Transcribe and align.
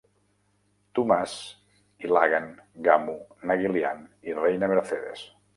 Tomas, 0.99 1.35
Ilagan, 2.07 2.49
Gamu, 2.89 3.15
Naguilian 3.53 4.05
i 4.31 4.39
Reina 4.43 4.75
Mercedes. 4.77 5.29